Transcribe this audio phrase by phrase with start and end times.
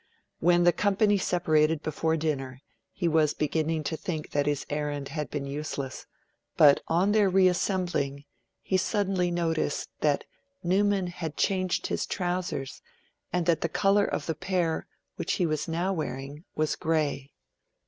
[0.39, 5.29] When the company separated before dinner, he was beginning to think that his errand had
[5.29, 6.07] been useless;
[6.57, 8.23] but, on their reassembling,
[8.63, 10.23] he suddenly noticed that
[10.63, 12.81] Newman had changed his trousers,
[13.31, 14.87] and that the colour of the pair
[15.17, 17.29] which he was now wearing was grey.